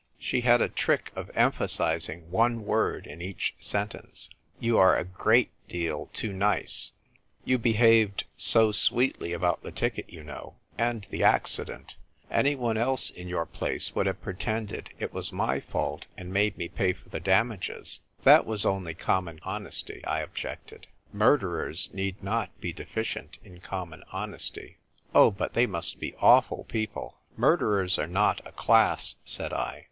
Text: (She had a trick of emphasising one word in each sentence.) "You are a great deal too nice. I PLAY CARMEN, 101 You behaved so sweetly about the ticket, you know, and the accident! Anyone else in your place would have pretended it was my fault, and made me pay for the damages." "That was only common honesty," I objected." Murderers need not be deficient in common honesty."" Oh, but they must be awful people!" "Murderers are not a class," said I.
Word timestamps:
(She 0.17 0.41
had 0.41 0.63
a 0.63 0.67
trick 0.67 1.11
of 1.15 1.29
emphasising 1.35 2.31
one 2.31 2.65
word 2.65 3.05
in 3.05 3.21
each 3.21 3.53
sentence.) 3.59 4.31
"You 4.59 4.79
are 4.79 4.97
a 4.97 5.03
great 5.03 5.51
deal 5.67 6.07
too 6.11 6.33
nice. 6.33 6.89
I 6.89 6.89
PLAY 6.89 7.03
CARMEN, 7.03 7.43
101 7.43 7.51
You 7.51 7.57
behaved 8.01 8.23
so 8.35 8.71
sweetly 8.71 9.31
about 9.31 9.61
the 9.61 9.69
ticket, 9.71 10.09
you 10.09 10.23
know, 10.23 10.55
and 10.75 11.05
the 11.11 11.21
accident! 11.21 11.97
Anyone 12.31 12.77
else 12.77 13.11
in 13.11 13.27
your 13.27 13.45
place 13.45 13.93
would 13.93 14.07
have 14.07 14.23
pretended 14.23 14.89
it 14.97 15.13
was 15.13 15.31
my 15.31 15.59
fault, 15.59 16.07
and 16.17 16.33
made 16.33 16.57
me 16.57 16.67
pay 16.67 16.93
for 16.93 17.09
the 17.09 17.19
damages." 17.19 17.99
"That 18.23 18.47
was 18.47 18.65
only 18.65 18.95
common 18.95 19.39
honesty," 19.43 20.03
I 20.07 20.21
objected." 20.21 20.87
Murderers 21.13 21.91
need 21.93 22.23
not 22.23 22.59
be 22.59 22.73
deficient 22.73 23.37
in 23.43 23.59
common 23.59 24.03
honesty."" 24.11 24.79
Oh, 25.13 25.29
but 25.29 25.53
they 25.53 25.67
must 25.67 25.99
be 25.99 26.15
awful 26.17 26.63
people!" 26.63 27.19
"Murderers 27.37 27.99
are 27.99 28.07
not 28.07 28.41
a 28.47 28.51
class," 28.51 29.17
said 29.25 29.53
I. 29.53 29.77